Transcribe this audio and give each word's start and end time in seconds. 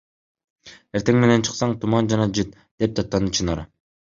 Эртең 0.99 1.19
менен 1.25 1.45
чыксаң— 1.49 1.75
туман 1.83 2.09
жана 2.15 2.27
жаман 2.31 2.35
жыт,– 2.41 2.59
деп 2.85 2.99
даттанды 3.03 3.37
Чынара. 3.41 3.69